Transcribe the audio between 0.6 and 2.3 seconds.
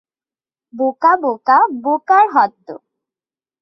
বোকা, বোকা, বোকার